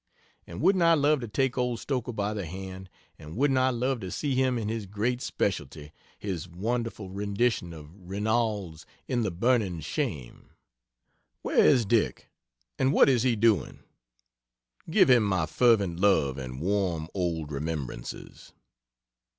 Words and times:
And 0.47 0.61
wouldn't 0.61 0.81
I 0.81 0.95
love 0.95 1.19
to 1.19 1.27
take 1.27 1.59
old 1.59 1.79
Stoker 1.79 2.11
by 2.11 2.33
the 2.33 2.47
hand, 2.47 2.89
and 3.19 3.37
wouldn't 3.37 3.59
I 3.59 3.69
love 3.69 3.99
to 3.99 4.09
see 4.09 4.33
him 4.33 4.57
in 4.57 4.67
his 4.67 4.87
great 4.87 5.21
specialty, 5.21 5.91
his 6.17 6.49
wonderful 6.49 7.11
rendition 7.11 7.71
of 7.71 7.91
"Rinalds" 7.95 8.87
in 9.07 9.21
the 9.21 9.29
"Burning 9.29 9.79
Shame!" 9.79 10.55
Where 11.43 11.63
is 11.63 11.85
Dick 11.85 12.31
and 12.79 12.91
what 12.91 13.09
is 13.09 13.21
he 13.21 13.35
doing? 13.35 13.81
Give 14.89 15.07
him 15.07 15.21
my 15.21 15.45
fervent 15.45 15.99
love 15.99 16.39
and 16.39 16.59
warm 16.59 17.07
old 17.13 17.51
remembrances. 17.51 18.53